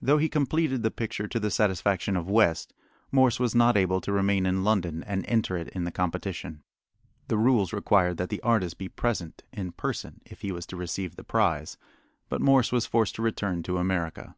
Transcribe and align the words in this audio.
Though 0.00 0.16
he 0.16 0.30
completed 0.30 0.82
the 0.82 0.90
picture 0.90 1.28
to 1.28 1.38
the 1.38 1.50
satisfaction 1.50 2.16
of 2.16 2.26
West, 2.30 2.72
Morse 3.10 3.38
was 3.38 3.54
not 3.54 3.76
able 3.76 4.00
to 4.00 4.10
remain 4.10 4.46
in 4.46 4.64
London 4.64 5.02
and 5.04 5.26
enter 5.26 5.58
it 5.58 5.68
in 5.68 5.84
the 5.84 5.90
competition. 5.90 6.62
The 7.28 7.36
rules 7.36 7.70
required 7.70 8.16
that 8.16 8.30
the 8.30 8.40
artist 8.40 8.78
be 8.78 8.88
present 8.88 9.42
in 9.52 9.72
person 9.72 10.22
if 10.24 10.40
he 10.40 10.52
was 10.52 10.64
to 10.68 10.76
receive 10.78 11.16
the 11.16 11.22
prize, 11.22 11.76
but 12.30 12.40
Morse 12.40 12.72
was 12.72 12.86
forced 12.86 13.14
to 13.16 13.20
return 13.22 13.62
to 13.64 13.76
America. 13.76 14.36